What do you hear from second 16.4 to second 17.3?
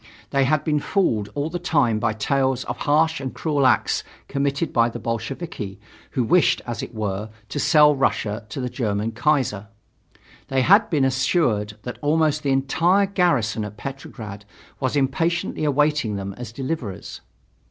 deliverers.